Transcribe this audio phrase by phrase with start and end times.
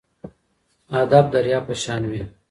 [1.01, 2.23] ادب درياب په شان وي.